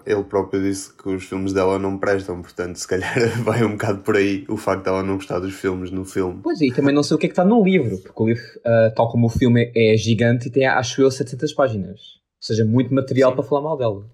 [0.06, 4.00] ele próprio disse que os filmes dela não prestam, portanto, se calhar vai um bocado
[4.00, 6.40] por aí o facto de ela não gostar dos filmes no filme.
[6.42, 8.26] Pois é, e também não sei o que é que está no livro, porque o
[8.26, 12.00] livro, ah, tal como o filme é gigante e tem, acho eu, 700 páginas.
[12.38, 13.36] Ou seja, muito material Sim.
[13.36, 14.04] para falar mal dela.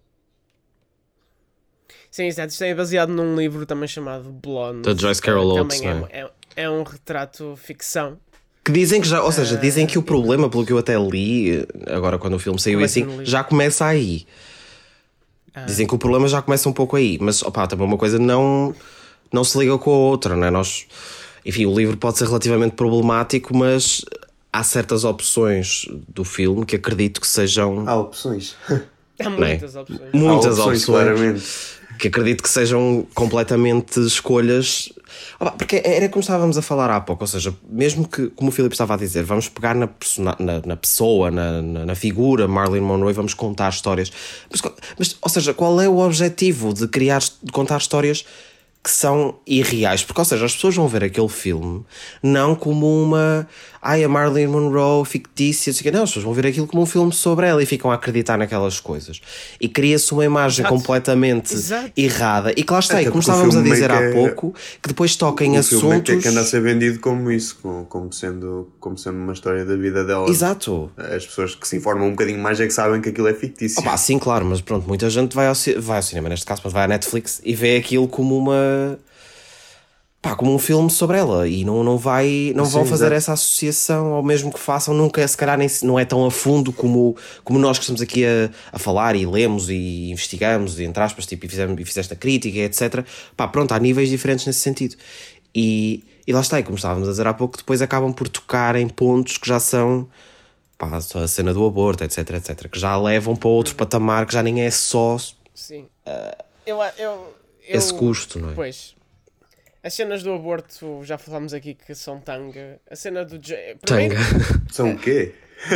[2.14, 2.52] Sim, exato.
[2.52, 4.82] Isto é baseado num livro também chamado Blonde.
[4.82, 8.18] Da Joyce Carol Oates, Também não é, é, é um retrato ficção.
[8.64, 11.66] Que dizem que já, ou seja, dizem que o problema, pelo que eu até li,
[11.88, 14.28] agora quando o filme saiu assim, já começa aí.
[15.52, 15.62] Ah.
[15.62, 18.72] Dizem que o problema já começa um pouco aí, mas opá, também uma coisa não,
[19.32, 20.52] não se liga com a outra, não é?
[20.52, 20.86] Nós,
[21.44, 24.04] enfim, o livro pode ser relativamente problemático, mas
[24.52, 28.54] há certas opções do filme que acredito que sejam Há opções.
[29.18, 30.12] Há muitas opções.
[30.12, 30.84] muitas Há opções.
[30.84, 31.73] claramente.
[31.98, 34.92] Que acredito que sejam completamente escolhas.
[35.58, 38.74] Porque era como estávamos a falar há pouco, ou seja, mesmo que, como o Filipe
[38.74, 39.88] estava a dizer, vamos pegar na,
[40.38, 44.10] na, na pessoa, na, na, na, figura Marilyn Monroe e vamos contar histórias.
[44.50, 44.60] Mas,
[44.98, 48.24] mas, ou seja, qual é o objetivo de criar, de contar histórias
[48.84, 50.04] que são irreais.
[50.04, 51.82] Porque, ou seja, as pessoas vão ver aquele filme
[52.22, 53.48] não como uma.
[53.80, 57.46] Ai, a Marilyn Monroe fictícia, não, as pessoas vão ver aquilo como um filme sobre
[57.46, 59.20] ela e ficam a acreditar naquelas coisas.
[59.60, 60.74] E cria-se uma imagem Exato.
[60.74, 61.92] completamente Exato.
[61.94, 62.52] errada.
[62.56, 64.12] E que lá está, é, como estávamos a dizer há é...
[64.12, 65.84] pouco, que depois toca em assuntos.
[65.84, 69.18] O filme é que anda a ser vendido como isso, como, como, sendo, como sendo
[69.18, 70.28] uma história da vida dela.
[70.30, 70.90] Exato.
[70.96, 73.80] As pessoas que se informam um bocadinho mais é que sabem que aquilo é fictício.
[73.80, 76.72] Opa, sim, claro, mas pronto, muita gente vai ao, vai ao cinema, neste caso, mas
[76.72, 78.73] vai à Netflix e vê aquilo como uma
[80.24, 83.16] pá, como um filme sobre ela e não, não, vai, não Sim, vão fazer exato.
[83.16, 86.72] essa associação, ou mesmo que façam, nunca, se calhar, nem, não é tão a fundo
[86.72, 91.02] como, como nós que estamos aqui a, a falar e lemos e investigamos, e, entre
[91.02, 93.04] aspas, tipo, e, fizemos, e fizeste a crítica, etc.
[93.36, 94.96] Pá, pronto, há níveis diferentes nesse sentido.
[95.54, 98.76] E, e lá está, e como estávamos a dizer há pouco, depois acabam por tocar
[98.76, 100.08] em pontos que já são
[100.78, 104.42] pá, a cena do aborto, etc, etc, que já levam para outro patamar que já
[104.42, 105.18] nem é só
[105.54, 105.86] Sim.
[106.06, 107.34] Uh, eu, eu,
[107.66, 108.54] eu, esse custo, não é?
[108.54, 108.94] Pois
[109.84, 112.80] as cenas do aborto, já falámos aqui que são tanga.
[112.90, 113.38] A cena do.
[113.84, 114.16] Tanga.
[114.72, 115.34] São o quê?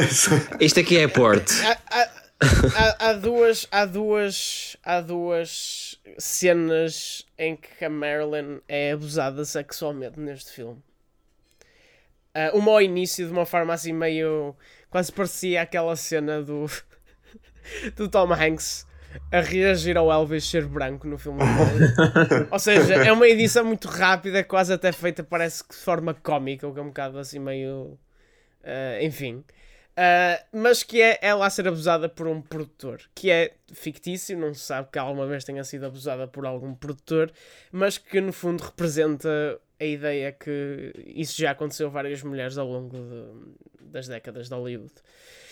[0.58, 1.52] Isto aqui é porte.
[1.62, 3.68] Há, há, há, há, duas.
[3.70, 4.78] Há duas.
[4.82, 10.82] Há duas cenas em que a Marilyn é abusada sexualmente neste filme.
[12.34, 14.56] Uh, uma ao início, de uma forma assim meio.
[14.88, 16.64] Quase parecia aquela cena do.
[17.94, 18.86] do Tom Hanks
[19.30, 21.40] a reagir ao Elvis ser branco no filme.
[22.50, 26.66] Ou seja, é uma edição muito rápida, quase até feita, parece que de forma cómica,
[26.66, 27.98] o que é um bocado assim meio.
[28.62, 29.44] Uh, enfim.
[29.98, 34.54] Uh, mas que é ela a ser abusada por um produtor, que é fictício, não
[34.54, 37.32] se sabe que alguma vez tenha sido abusada por algum produtor,
[37.72, 42.68] mas que no fundo representa a ideia que isso já aconteceu a várias mulheres ao
[42.68, 44.94] longo de, das décadas de Hollywood.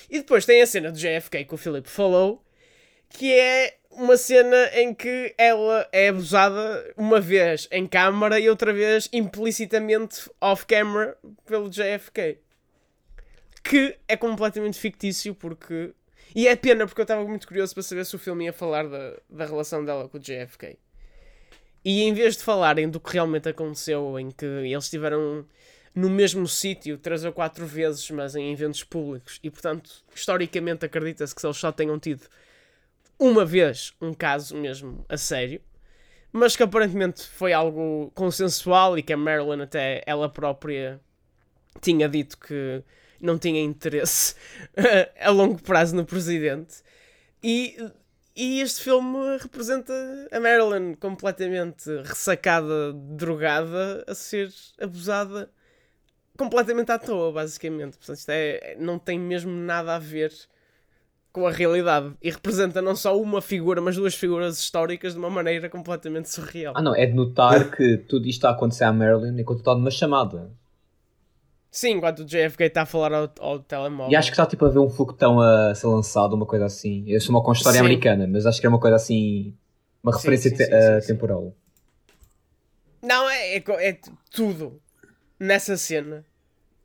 [0.08, 2.45] E depois tem a cena do JFK que o Filipe falou,
[3.10, 8.72] que é uma cena em que ela é abusada uma vez em câmara e outra
[8.72, 11.16] vez implicitamente off-camera
[11.46, 12.38] pelo JFK.
[13.64, 15.92] Que é completamente fictício porque.
[16.34, 18.86] E é pena porque eu estava muito curioso para saber se o filme ia falar
[18.86, 20.78] da, da relação dela com o JFK.
[21.84, 25.46] E em vez de falarem do que realmente aconteceu, em que eles estiveram
[25.94, 31.34] no mesmo sítio três ou quatro vezes, mas em eventos públicos, e portanto, historicamente acredita-se
[31.34, 32.22] que eles só tenham tido
[33.18, 35.60] uma vez um caso mesmo a sério,
[36.32, 41.00] mas que aparentemente foi algo consensual e que a Marilyn até ela própria
[41.80, 42.82] tinha dito que
[43.20, 44.34] não tinha interesse
[45.20, 46.82] a longo prazo no presidente.
[47.42, 47.76] E,
[48.34, 49.94] e este filme representa
[50.30, 55.50] a Marilyn completamente ressacada, drogada, a ser abusada
[56.36, 57.96] completamente à toa, basicamente.
[57.96, 60.32] Portanto, isto é, não tem mesmo nada a ver
[61.36, 65.28] com a realidade e representa não só uma figura, mas duas figuras históricas de uma
[65.28, 66.72] maneira completamente surreal.
[66.74, 69.74] Ah, não, é de notar que tudo isto está a acontecer à Marilyn enquanto está
[69.74, 70.50] numa chamada.
[71.70, 74.10] Sim, enquanto o JFK está a falar ao, ao telemóvel.
[74.10, 77.04] E acho que está tipo a ver um foguetão a ser lançado, uma coisa assim.
[77.06, 77.84] Eu sou uma com história sim.
[77.84, 79.52] americana, mas acho que é uma coisa assim.
[80.02, 81.54] Uma referência sim, sim, te uh, temporal.
[83.02, 83.98] Não, é, é, é
[84.30, 84.80] tudo
[85.38, 86.24] nessa cena.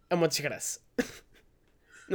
[0.10, 0.82] É uma desgraça.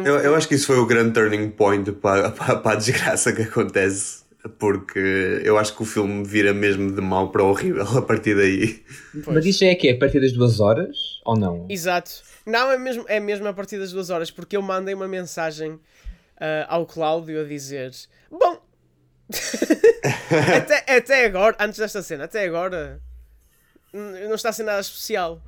[0.05, 3.33] Eu, eu acho que isso foi o grande turning point para, para, para a desgraça
[3.33, 8.03] que acontece porque eu acho que o filme vira mesmo de mal para horrível a
[8.03, 8.85] partir daí.
[9.13, 9.37] Pois.
[9.37, 11.67] Mas isso é que é a partir das duas horas ou não?
[11.69, 12.11] Exato.
[12.45, 15.73] Não, é mesmo, é mesmo a partir das duas horas, porque eu mandei uma mensagem
[15.73, 15.81] uh,
[16.69, 17.93] ao Cláudio a dizer:
[18.31, 18.61] Bom,
[20.57, 23.01] até, até agora, antes desta cena, até agora
[23.93, 25.43] não está a ser nada especial.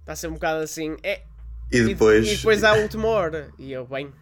[0.00, 0.96] Está a ser um bocado assim.
[1.02, 1.22] É,
[1.70, 2.26] e depois.
[2.26, 3.50] E, e depois há a última hora.
[3.58, 4.12] E eu, bem.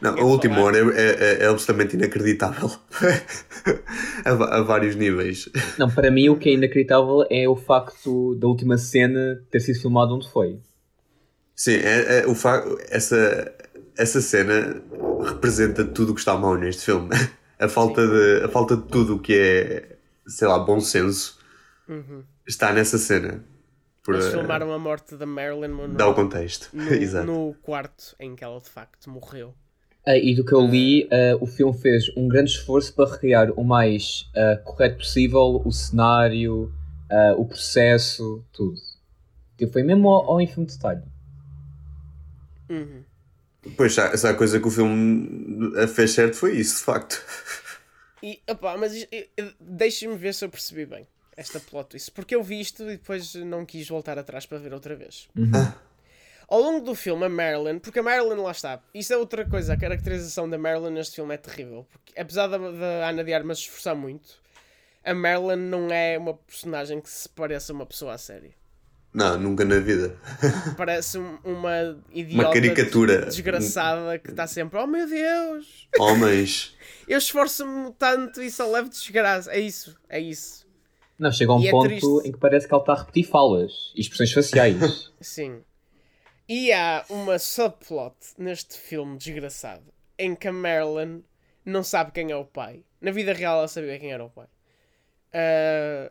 [0.00, 2.70] Não, a última hora é, é, é, absolutamente inacreditável.
[4.24, 5.48] a, a, vários níveis.
[5.76, 9.80] Não, para mim o que é inacreditável é o facto da última cena ter sido
[9.80, 10.60] filmada onde foi.
[11.54, 12.78] Sim, é, é o facto.
[12.88, 13.52] Essa,
[13.96, 14.80] essa cena
[15.24, 17.08] representa tudo o que está mal neste filme.
[17.60, 19.96] A falta, de, a falta de tudo o que é,
[20.28, 21.40] sei lá, bom senso
[21.88, 22.22] uhum.
[22.46, 23.44] está nessa cena.
[24.08, 25.94] Por, Eles filmaram a morte da Marilyn Monroe.
[25.98, 26.70] Dá o contexto.
[26.72, 27.26] No, Exato.
[27.26, 29.48] no quarto em que ela de facto morreu.
[30.06, 33.50] Uh, e do que eu li, uh, o filme fez um grande esforço para recriar
[33.50, 36.72] o mais uh, correto possível o cenário,
[37.36, 38.80] o processo, tudo.
[39.58, 41.02] Tipo, foi mesmo ao, ao ínfimo detalhe.
[42.70, 43.02] Uhum.
[43.76, 47.22] Pois, essa coisa que o filme fez certo foi isso, de facto.
[48.22, 49.28] E, opá, mas e- e-
[49.60, 51.06] deixa-me ver se eu percebi bem
[51.38, 52.10] esta plot twist.
[52.10, 55.28] Porque eu vi isto e depois não quis voltar atrás para ver outra vez.
[56.48, 59.74] Ao longo do filme, a Marilyn, porque a Marilyn lá está, isso é outra coisa,
[59.74, 61.86] a caracterização da Marilyn neste filme é terrível.
[61.92, 64.28] Porque apesar da, da Ana de Armas se esforçar muito,
[65.04, 68.52] a Marilyn não é uma personagem que se pareça a uma pessoa a sério.
[69.12, 70.16] Não, nunca na vida.
[70.76, 73.26] Parece um- uma idiota caricatura.
[73.26, 76.76] desgraçada que está sempre, oh meu Deus, Homens.
[77.06, 79.50] eu esforço-me tanto e só levo desgraça.
[79.52, 80.66] É isso, é isso.
[81.18, 82.06] Não, chega a um E é ponto triste.
[82.24, 85.12] em que parece que ele está a repetir falas e expressões faciais.
[85.20, 85.62] Sim.
[86.48, 89.84] E há uma subplot neste filme desgraçado
[90.18, 91.22] em que a Marilyn
[91.64, 92.82] não sabe quem é o pai.
[93.00, 94.46] Na vida real ela sabia quem era o pai.
[95.32, 96.10] É-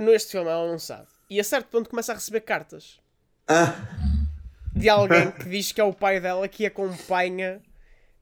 [0.00, 1.08] neste filme ela não sabe.
[1.28, 2.98] E a certo ponto começa a receber cartas
[3.46, 3.74] Ah,
[4.74, 7.60] de alguém que diz que é o pai dela que acompanha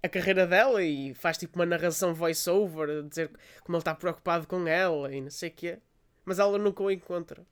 [0.02, 3.30] a carreira dela e faz tipo uma narração voice-over a dizer
[3.62, 5.78] como ele está preocupado com ela e não sei o quê.
[6.24, 7.44] Mas ela nunca o encontra.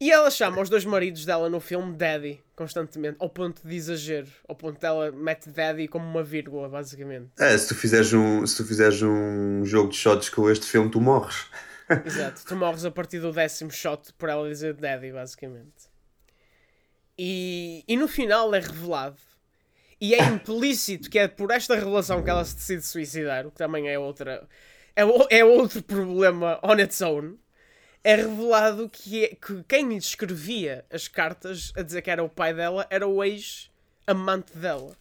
[0.00, 4.26] E ela chama os dois maridos dela no filme Daddy, constantemente, ao ponto de exagero.
[4.48, 7.30] Ao ponto dela mete Daddy como uma vírgula, basicamente.
[7.38, 10.90] é, se tu fizeres um, se tu fizeres um jogo de shots com este filme,
[10.90, 11.46] tu morres.
[12.04, 12.44] Exato.
[12.44, 15.92] Tu morres a partir do décimo shot por ela dizer Daddy, basicamente.
[17.16, 19.20] E, e no final é revelado.
[20.00, 23.58] E é implícito que é por esta revelação que ela se decide suicidar, o que
[23.58, 24.48] também é outra.
[24.96, 27.36] É, é outro problema on its own.
[28.04, 32.28] É revelado que, é- que quem lhe escrevia as cartas a dizer que era o
[32.28, 34.96] pai dela era o ex-amante dela,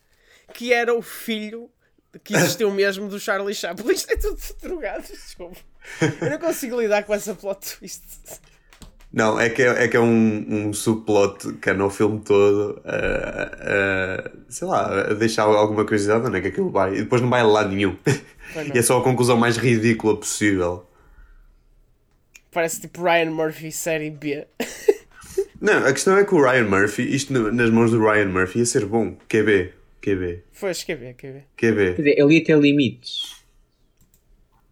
[0.54, 1.70] que era o filho
[2.24, 3.92] que existiu mesmo do Charlie Chaplin.
[3.94, 5.58] Isto é tudo drogado, desculpa.
[6.22, 8.04] Eu não consigo lidar com essa plot twist.
[9.12, 12.82] Não, é que é, é, que é um, um subplot que é no filme todo,
[12.86, 16.94] a- a- sei lá, a deixar alguma curiosidade onde é que aquilo vai.
[16.96, 17.98] E depois não vai lado nenhum.
[18.06, 18.32] Não.
[18.76, 20.86] E é só a conclusão mais ridícula possível.
[22.52, 24.46] Parece tipo Ryan Murphy série B.
[25.62, 28.66] Não, a questão é que o Ryan Murphy, isto nas mãos do Ryan Murphy ia
[28.66, 29.16] ser bom.
[29.30, 31.44] QB, QB, Pois, quer ver, quer ver.
[31.56, 31.94] Quer QB.
[31.98, 33.22] dizer, ele ia ter limites.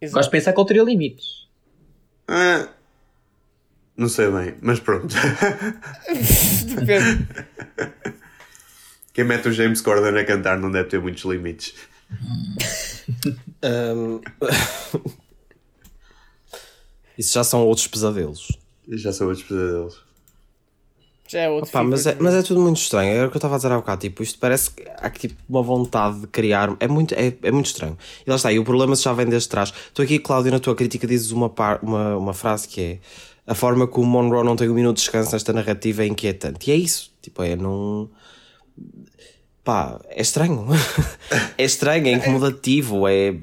[0.00, 0.30] de Exato.
[0.30, 1.48] pensar que ele teria limites.
[2.26, 2.68] Ah,
[3.96, 5.14] não sei bem, mas pronto.
[6.74, 7.26] Depende.
[9.12, 11.74] Quem mete o James Corden a cantar não deve ter muitos limites.
[13.62, 14.20] Hum,
[17.20, 18.48] Isso já são outros pesadelos.
[18.88, 20.00] Já sou outros pesadelos.
[21.28, 23.12] Já é outro Opa, mas, é, mas é tudo muito estranho.
[23.12, 24.00] Era o que eu estava a dizer há bocado.
[24.00, 26.74] Tipo, isto parece que há tipo, uma vontade de criar.
[26.80, 27.98] É muito, é, é muito estranho.
[28.26, 28.50] E lá está.
[28.50, 29.70] E o problema já vem desde trás.
[29.92, 32.98] Tu aqui, Cláudio, na tua crítica, dizes uma, par, uma, uma frase que é
[33.46, 36.70] a forma que o Monroe não tem um minuto de descanso nesta narrativa é inquietante.
[36.70, 37.12] E é isso.
[37.20, 38.08] Tipo, é não.
[39.62, 40.66] Pá, é estranho.
[41.58, 43.06] é estranho, é incomodativo.
[43.06, 43.36] É...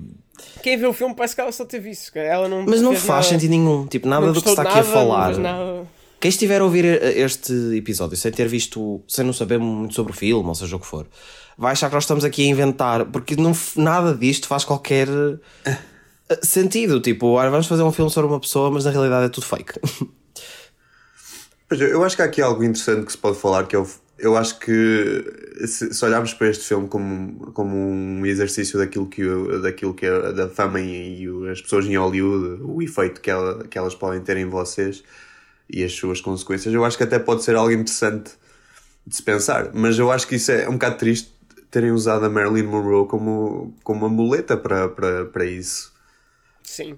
[0.61, 2.11] Quem vê o filme parece que ela só teve isso.
[2.11, 3.85] que Ela não Mas não faz nada- sentido nenhum.
[3.87, 5.37] Tipo, nada do que está de aqui a nada, falar.
[5.37, 5.87] nada.
[6.19, 10.15] Quem estiver a ouvir este episódio sem ter visto, sem não saber muito sobre o
[10.15, 11.05] filme, ou seja o que for,
[11.57, 15.07] vai achar que nós estamos aqui a inventar, porque não, nada disto faz qualquer
[15.65, 15.77] eh,
[16.41, 16.99] sentido.
[16.99, 19.73] Tipo, vamos fazer um filme sobre uma pessoa, mas na realidade é tudo fake.
[21.69, 23.79] Pois eu, eu acho que há aqui algo interessante que se pode falar, que é
[23.79, 23.85] o,
[24.19, 25.23] eu acho que
[25.67, 29.23] se, se olharmos para este filme como, como um exercício daquilo que,
[29.61, 33.63] daquilo que é da fama e, e as pessoas em Hollywood, o efeito que, ela,
[33.67, 35.03] que elas podem ter em vocês
[35.69, 38.31] e as suas consequências, eu acho que até pode ser algo interessante
[39.05, 41.31] de se pensar, mas eu acho que isso é um bocado triste
[41.69, 45.93] terem usado a Marilyn Monroe como, como uma muleta para, para, para isso.
[46.63, 46.97] Sim.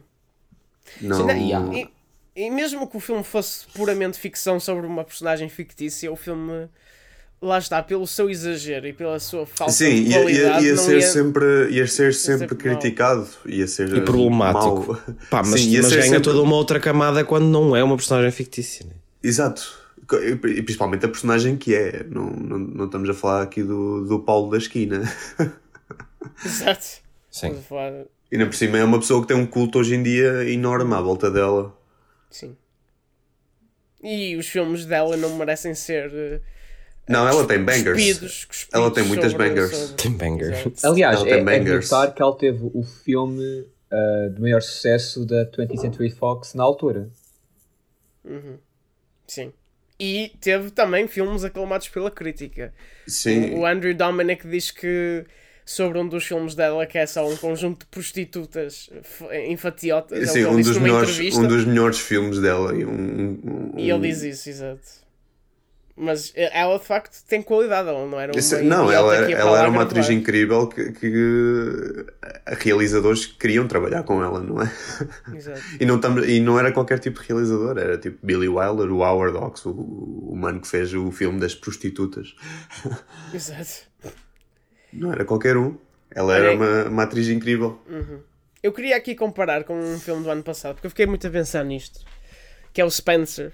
[1.01, 1.89] Não, Sim, não, e,
[2.35, 6.69] e mesmo que o filme fosse puramente ficção sobre uma personagem fictícia, o filme,
[7.41, 10.75] lá está, pelo seu exagero e pela sua falta Sim, de ia, ia, qualidade, ia
[10.75, 11.01] não ser ia...
[11.07, 14.95] sempre, ia ser sempre sempre criticado, ia ser E problemático.
[15.29, 17.83] Pá, mas, Sim, ia mas ser ganha sempre- toda uma outra camada quando não é
[17.83, 18.85] uma personagem fictícia.
[18.85, 18.93] Né?
[19.23, 19.77] Exato.
[20.11, 22.03] E principalmente a personagem que é.
[22.09, 25.01] Não, não, não estamos a falar aqui do, do Paulo da esquina.
[26.43, 26.85] Exato.
[27.29, 27.55] Sim.
[28.31, 30.93] E ainda por cima é uma pessoa que tem um culto hoje em dia enorme
[30.95, 31.75] à volta dela.
[32.29, 32.55] Sim.
[34.03, 36.41] E os filmes dela não merecem ser eh,
[37.09, 37.97] Não, ela tem bangers.
[37.97, 39.75] cuspidos, cuspidos Ela tem muitas sobre- bangers.
[39.75, 40.59] sobre- Tem bangers.
[40.59, 40.87] Exato.
[40.87, 41.89] Aliás, Ela é, tem é bangers.
[41.89, 46.63] notar que ela teve o filme ah, de maior sucesso da 20th Century Fox na
[46.63, 47.09] altura.
[49.27, 49.51] Sim.
[49.99, 52.73] E teve também filmes aclamados pela crítica.
[53.07, 53.55] Sim.
[53.55, 55.25] O Andrew Dominic diz que
[55.65, 58.89] sobre um dos filmes dela que é só um conjunto de prostitutas
[59.47, 60.19] enfatiotas.
[60.19, 62.73] é Sim, um dos, melhores, um dos melhores filmes dela.
[62.75, 64.81] E, um, um- E ele um- diz isso, exato.
[66.01, 68.39] Mas ela de facto tem qualidade, ela não era uma.
[68.39, 72.05] Isso- não, ela, era- ela era uma atriz incrível que, que
[72.63, 74.71] realizadores queriam trabalhar com ela, não é?
[75.35, 75.61] Exato.
[75.77, 78.99] E não, tam- e não era qualquer tipo de realizador, era tipo Billy Wilder, o
[79.03, 82.33] Howard Hawks, o, o mano que fez o filme das prostitutas.
[83.33, 83.89] Exato.
[84.93, 85.75] Não era qualquer um.
[86.11, 87.77] Ela era uma, uma atriz incrível.
[88.63, 91.29] Eu queria aqui comparar com um filme do ano passado, porque eu fiquei muito a
[91.29, 91.99] pensar nisto,
[92.73, 93.51] que é o Spencer.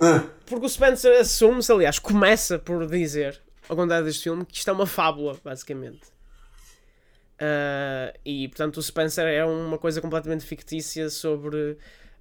[0.00, 4.68] Ah, Porque o Spencer assume-se, aliás, começa por dizer, ao contrário deste filme, que isto
[4.70, 6.00] é uma fábula, basicamente.
[7.40, 11.76] Ah, e, portanto, o Spencer é uma coisa completamente fictícia sobre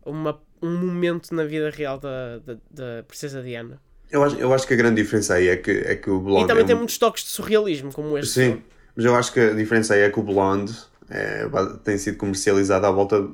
[0.05, 3.81] uma, um momento na vida real da, da, da Princesa Diana.
[4.11, 6.43] eu, acho, eu acho que a grande diferença aí é que, é que o Blonde.
[6.43, 8.31] e também é tem um- muitos toques de surrealismo, como este.
[8.31, 8.61] Sim,
[8.95, 10.73] mas eu acho que a diferença aí é que o Blonde
[11.09, 11.45] é,
[11.83, 13.27] tem sido comercializado à volta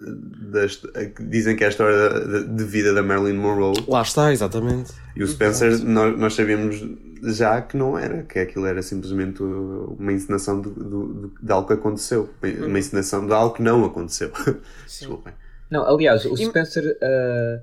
[0.00, 0.80] das.
[1.28, 3.74] Dizem que é a história de, de vida da Marilyn Monroe.
[3.88, 4.92] Lá está, exatamente.
[5.16, 6.82] E o Spencer, nós, nós sabíamos
[7.22, 11.72] já que não era, que aquilo era simplesmente uma encenação de, de, de algo que
[11.74, 12.28] aconteceu.
[12.66, 14.30] Uma encenação de algo que não aconteceu.
[14.86, 15.32] Desculpem.
[15.70, 17.60] Não, aliás, o Spencer ah,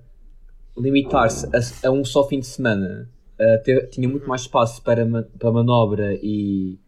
[0.77, 3.07] limitar-se a, a um só fim de semana
[3.39, 6.79] ah, te- tinha muito mais espaço para, ma- para manobra e,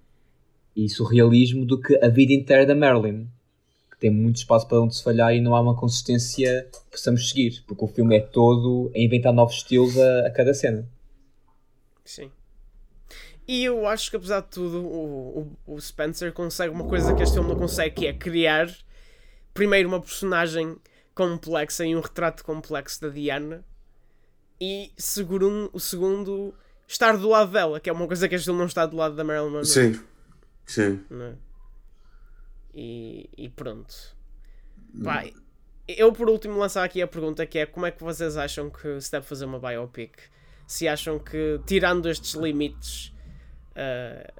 [0.75, 3.27] e surrealismo do que a vida inteira da Marilyn.
[4.03, 7.63] Tem muito espaço para onde se falhar e não há uma consistência que possamos seguir,
[7.65, 10.85] porque o filme é todo a inventar novos estilos a, a cada cena.
[12.03, 12.29] Sim.
[13.47, 17.23] E eu acho que apesar de tudo, o, o, o Spencer consegue uma coisa que
[17.23, 18.69] este filme não consegue, que é criar
[19.53, 20.75] primeiro uma personagem
[21.15, 23.63] complexa e um retrato complexo da Diana
[24.59, 26.53] e segundo, o segundo
[26.85, 29.15] estar do lado dela, que é uma coisa que este filme não está do lado
[29.15, 29.65] da Marilyn Monroe.
[29.65, 29.97] Sim,
[30.65, 30.99] sim.
[31.09, 31.35] não é?
[32.73, 33.93] E, e pronto.
[35.03, 35.25] Pá,
[35.88, 38.99] eu por último lançar aqui a pergunta que é como é que vocês acham que
[39.01, 40.17] se deve fazer uma biopic?
[40.65, 43.13] Se acham que, tirando estes limites,
[43.75, 44.31] ah,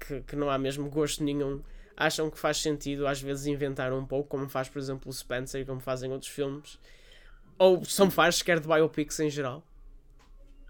[0.00, 1.62] que, que não há mesmo gosto nenhum,
[1.96, 5.60] acham que faz sentido às vezes inventar um pouco, como faz por exemplo o Spencer
[5.62, 6.78] e como fazem outros filmes?
[7.58, 9.64] Ou são faz sequer de biopics em geral?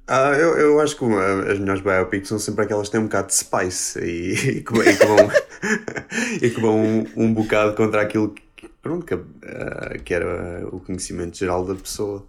[0.08, 3.28] Ah, eu, eu acho que as melhores biopics são sempre aquelas que têm um bocado
[3.28, 5.16] de spice e, e que, e que vão,
[6.42, 10.80] e que vão um, um bocado contra aquilo que, pronto, que, ah, que era o
[10.80, 12.26] conhecimento geral da pessoa.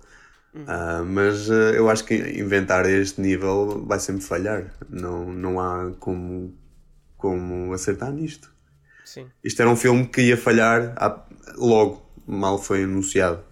[0.68, 4.74] Ah, mas ah, eu acho que inventar a este nível vai sempre falhar.
[4.90, 6.54] Não, não há como,
[7.18, 8.52] como acertar nisto.
[9.06, 9.28] Sim.
[9.44, 13.44] Isto era um filme que ia falhar à- logo, mal foi anunciado.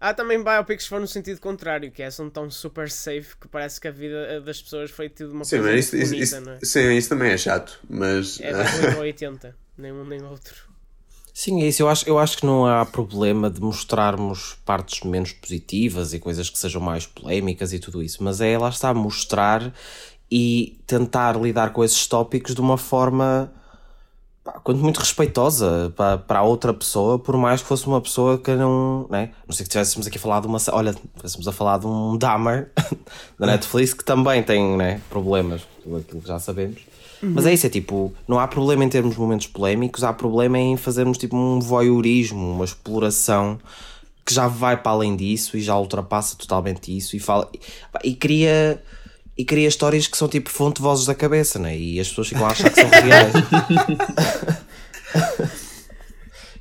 [0.00, 3.48] Há também biopics que vão no sentido contrário, que é, são tão super safe que
[3.48, 6.52] parece que a vida das pessoas foi tudo uma Sim, coisa isso, bonita, isso- não
[6.52, 6.62] é?
[6.62, 10.22] sim, isso também é chato, mas É ah, tipo 8 ou 80, nem um nem
[10.22, 10.68] outro.
[11.32, 11.82] Sim, é isso.
[11.82, 16.48] Eu acho, eu acho que não há problema de mostrarmos partes menos positivas e coisas
[16.48, 19.72] que sejam mais polémicas e tudo isso, mas é lá está mostrar
[20.30, 23.52] e tentar lidar com esses tópicos de uma forma
[24.46, 28.38] pá, quanto muito respeitosa para, para a outra pessoa, por mais que fosse uma pessoa
[28.38, 29.06] que não.
[29.10, 29.30] Né?
[29.46, 30.58] Não sei que estivéssemos aqui a falar de uma.
[30.70, 32.70] Olha, estivéssemos a falar de um Dahmer
[33.38, 36.80] da Netflix que também tem né, problemas, tudo aquilo que já sabemos.
[37.22, 40.76] Mas é isso, é tipo, não há problema em termos momentos polémicos, há problema em
[40.76, 43.58] fazermos tipo um voyeurismo, uma exploração
[44.24, 47.48] que já vai para além disso e já ultrapassa totalmente isso e fala
[47.90, 48.82] pá, e cria
[49.36, 51.76] e cria histórias que são tipo fonte de vozes da cabeça, né?
[51.76, 53.32] E as pessoas ficam a achar que são reais.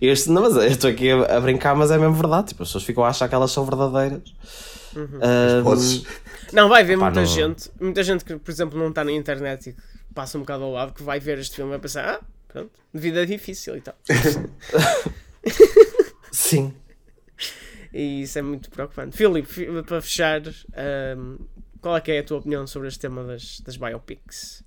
[0.01, 2.49] Este, não, mas eu estou aqui a, a brincar, mas é mesmo verdade.
[2.49, 4.21] Tipo, as pessoas ficam a achar que elas são verdadeiras.
[5.21, 6.03] Ah, podes,
[6.51, 9.11] Não, vai haver Pá, muita não- gente, muita gente que, por exemplo, não está na
[9.13, 9.81] internet e que
[10.13, 12.71] passa um bocado ao lado, que vai ver este filme e vai pensar, ah, pronto,
[12.93, 13.95] vida difícil e tal.
[16.31, 16.73] sim.
[17.93, 19.15] e isso é muito preocupante.
[19.17, 20.41] Filipe, fi- para fechar,
[20.75, 21.37] ahm,
[21.85, 24.63] qual é que é a tua opinião sobre este tema das, das biopics?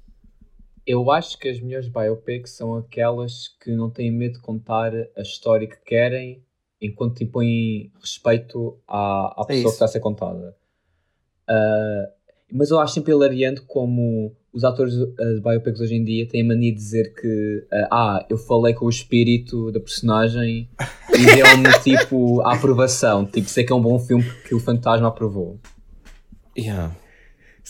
[0.87, 5.21] Eu acho que as melhores biopics são aquelas que não têm medo de contar a
[5.21, 6.45] história que querem
[6.81, 10.57] enquanto impõem respeito à, à pessoa que está a ser contada.
[11.49, 12.05] Ah,
[12.53, 16.45] mas eu acho sempre hilariante como os atores das biopics hoje em dia têm a
[16.45, 20.71] mania de dizer que ah, ah, eu falei com o espírito da personagem
[21.13, 23.27] e deu-me tipo a aprovação.
[23.27, 25.59] Tipo, sei que é um bom filme porque o fantasma aprovou.
[26.57, 26.95] Yeah.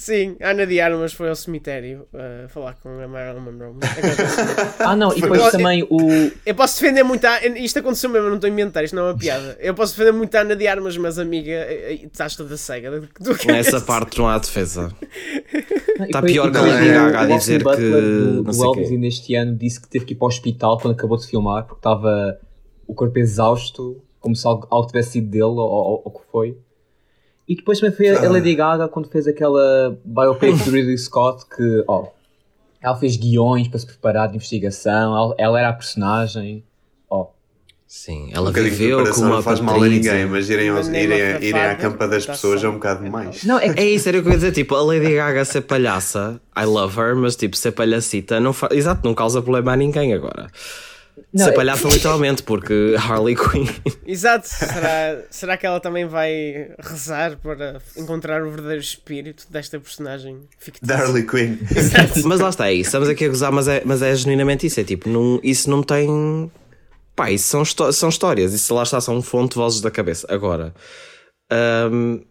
[0.00, 3.74] Sim, a Ana de Armas foi ao cemitério ah, falar com a Marilyn Monroe.
[4.78, 5.98] Ah, não, e depois também o.
[6.46, 7.44] Eu posso defender muito a...
[7.46, 9.56] Isto aconteceu mesmo, eu não estou a inventar, isto não é uma piada.
[9.60, 13.00] Eu posso defender muito a Ana de Armas, mas amiga, eh, eh, estás toda cega.
[13.20, 14.94] Do, que Nessa parte não há defesa.
[15.52, 17.90] E Tá depois- pior que a Lady o- Gaga a o Austin dizer Butler que
[17.90, 18.94] do, não do sei Elvis quê.
[18.94, 21.64] ainda este ano disse que teve que ir para o hospital quando acabou de filmar
[21.64, 22.38] porque estava
[22.86, 26.56] o corpo exausto, como se algo, algo tivesse sido dele ou o que foi.
[27.48, 31.82] E depois também foi a Lady Gaga quando fez aquela biopic de Ridley Scott que,
[31.88, 32.08] ó,
[32.82, 36.62] ela fez guiões para se preparar de investigação, ela, ela era a personagem,
[37.08, 37.28] ó.
[37.86, 40.68] Sim, Um ela de viveu preparação como não uma faz mal a ninguém, mas irem,
[40.68, 43.42] aos- irem, irem à campa das pessoas é um bocado demais.
[43.44, 45.62] Não, é É isso, era o que eu ia dizer, tipo, a Lady Gaga ser
[45.62, 48.68] palhaça, I love her, mas tipo, ser palhacita, não fa...
[48.72, 50.48] exato, não causa problema a ninguém agora.
[51.32, 53.66] Não, ser é- palhaça literalmente, porque Harley Quinn.
[54.06, 54.48] Exato.
[54.48, 60.86] Será, será que ela também vai rezar para encontrar o verdadeiro espírito desta personagem fictícia?
[60.96, 61.58] Da Harley Quinn.
[62.24, 64.80] mas lá está, é isso, estamos aqui a gozar, mas é, mas é genuinamente isso,
[64.80, 66.50] é tipo, não, isso não tem.
[67.14, 70.26] Pá, isso são, são histórias, isso lá está, são fonte de vozes da cabeça.
[70.30, 70.72] Agora,
[71.92, 72.22] hum,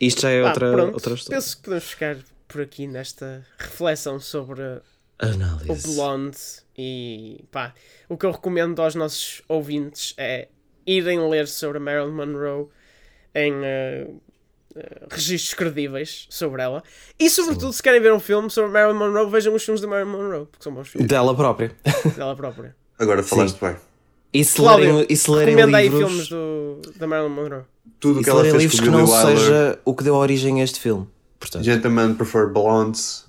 [0.00, 1.36] isto já é Pá, outra, pronto, outra história.
[1.40, 2.16] penso que podemos ficar
[2.48, 4.80] por aqui nesta reflexão sobre o
[5.18, 5.94] Análise.
[5.94, 6.36] Blonde
[6.82, 7.74] e pá,
[8.08, 10.48] o que eu recomendo aos nossos ouvintes é
[10.86, 12.68] irem ler sobre a Marilyn Monroe
[13.34, 14.06] em eh,
[14.74, 16.82] eh, registros credíveis sobre ela
[17.18, 20.10] e sobretudo se querem ver um filme sobre Marilyn Monroe vejam os filmes da Marilyn
[20.10, 21.76] Monroe porque são bons filmes Dela própria.
[22.16, 23.76] dela própria Agora falaste bem.
[24.32, 26.08] E se Cláudio, lerem, e se lerem recomenda aí livros.
[26.08, 27.62] filmes do, da Marilyn Monroe
[27.98, 29.94] Tudo o E que se ela fez livros com que Billy não Wilder, seja o
[29.94, 31.06] que deu origem a este filme.
[31.38, 33.26] Portanto, Gentlemen Prefer Blondes,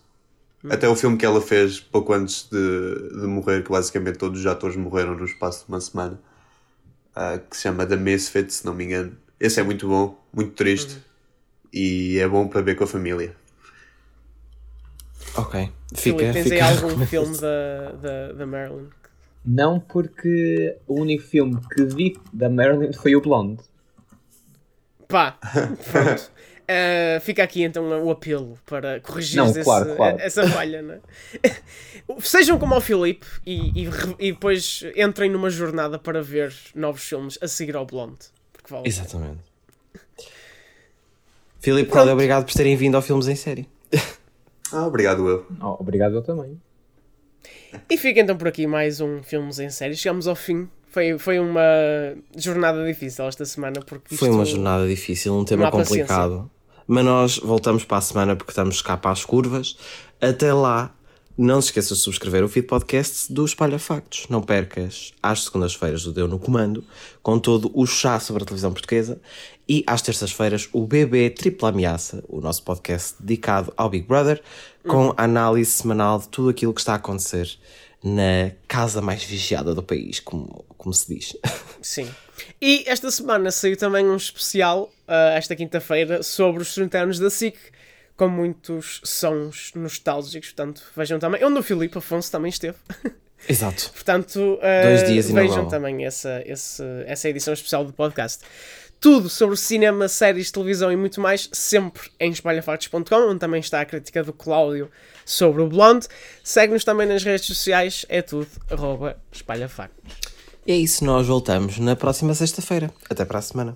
[0.70, 4.46] até o filme que ela fez pouco antes de, de morrer, que basicamente todos os
[4.46, 6.20] atores morreram no espaço de uma semana,
[7.16, 9.18] ah, que se chama The Misfits, se não me engano.
[9.40, 11.02] Esse é muito bom, muito triste
[11.74, 13.36] e é bom para ver com a família.
[15.36, 15.72] ok.
[15.94, 18.88] Fica, Filipe, tens aí algum filme da, da, da Marilyn
[19.44, 23.62] Não porque o único filme que vi da Marilyn foi o Blonde.
[25.08, 25.38] Pá,
[25.92, 26.32] pronto.
[26.72, 30.18] Uh, fica aqui então o apelo para corrigir Não, esse- claro, claro.
[30.22, 31.00] essa falha, não é?
[32.22, 37.38] Sejam como o Filipe e, e, e depois entrem numa jornada para ver novos filmes
[37.42, 38.20] a seguir ao Blonde.
[38.54, 38.88] Porque vale.
[38.88, 39.40] Exatamente.
[41.60, 43.68] Filipe, Cláudio, obrigado por terem vindo ao Filmes em Série.
[44.74, 45.46] Ah, obrigado eu.
[45.62, 46.58] Oh, obrigado eu também.
[47.90, 49.98] E fica então por aqui mais um Filmes em Série.
[49.98, 50.70] Chegamos ao fim.
[50.88, 51.62] Foi, foi uma
[52.38, 56.16] jornada difícil esta semana porque Foi uma jornada difícil, um tema há paciência.
[56.88, 59.78] Mas nós voltamos para a semana porque estamos cá para as curvas.
[60.20, 60.94] Até lá,
[61.38, 64.28] não se esqueça de subscrever o feed podcast do Espalha Factos.
[64.30, 66.86] Não percas às segundas-feiras o Deu no Comando,
[67.24, 69.20] com todo o chá sobre a televisão portuguesa.
[69.68, 74.42] E às terças-feiras o BB Tripla Ameaça, o nosso podcast dedicado ao Big Brother,
[74.88, 77.58] com a análise semanal de tudo aquilo que está a acontecer
[78.04, 81.38] na casa mais vigiada do país, como, como se diz.
[81.82, 82.10] Sim.
[82.62, 87.30] E esta semana saiu também um especial, ah, esta quinta-feira, sobre os 30 anos da
[87.30, 87.58] SIC,
[88.16, 90.50] com muitos sons nostálgicos.
[90.52, 91.44] Portanto, vejam também.
[91.44, 92.78] Onde o Filipe Afonso também esteve.
[93.50, 93.90] Exato.
[93.94, 98.44] Portanto, ah, Dois dias vejam também essa, esse- essa edição especial do podcast.
[99.00, 103.86] Tudo sobre cinema, séries, televisão e muito mais, sempre em espalhafactos.com, onde também está a
[103.86, 104.92] crítica do Cláudio
[105.26, 106.08] sobre o Blonde.
[106.44, 109.18] Segue-nos também nas redes sociais, é tudo, arroba.
[110.68, 112.94] E é isso, nós voltamos na próxima sexta-feira.
[113.10, 113.76] Até para a semana.